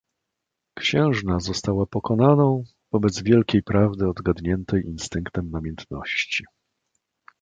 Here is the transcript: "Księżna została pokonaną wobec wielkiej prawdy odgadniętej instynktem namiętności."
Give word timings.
"Księżna 0.77 1.39
została 1.39 1.85
pokonaną 1.85 2.63
wobec 2.91 3.21
wielkiej 3.23 3.63
prawdy 3.63 4.09
odgadniętej 4.09 4.85
instynktem 4.85 5.49
namiętności." 5.51 6.43